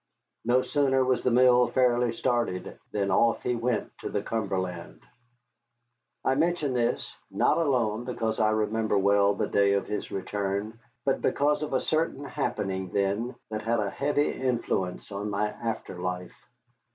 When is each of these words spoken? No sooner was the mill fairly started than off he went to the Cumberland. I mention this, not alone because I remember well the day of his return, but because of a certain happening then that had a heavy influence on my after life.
No 0.43 0.63
sooner 0.63 1.05
was 1.05 1.21
the 1.21 1.29
mill 1.29 1.67
fairly 1.67 2.11
started 2.11 2.79
than 2.91 3.11
off 3.11 3.43
he 3.43 3.53
went 3.53 3.95
to 3.99 4.09
the 4.09 4.23
Cumberland. 4.23 4.99
I 6.25 6.33
mention 6.33 6.73
this, 6.73 7.15
not 7.29 7.59
alone 7.59 8.05
because 8.05 8.39
I 8.39 8.49
remember 8.49 8.97
well 8.97 9.35
the 9.35 9.45
day 9.45 9.73
of 9.73 9.85
his 9.85 10.09
return, 10.09 10.79
but 11.05 11.21
because 11.21 11.61
of 11.61 11.73
a 11.73 11.79
certain 11.79 12.25
happening 12.25 12.89
then 12.89 13.35
that 13.51 13.61
had 13.61 13.79
a 13.79 13.91
heavy 13.91 14.31
influence 14.31 15.11
on 15.11 15.29
my 15.29 15.49
after 15.49 15.99
life. 15.99 16.33